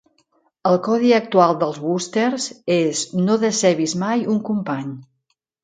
El 0.69 0.77
codi 0.87 1.11
actual 1.17 1.53
dels 1.65 1.77
Woosters 1.83 2.49
és 2.79 3.05
"No 3.29 3.39
decebis 3.47 3.97
mai 4.07 4.29
un 4.37 4.43
company". 4.51 4.93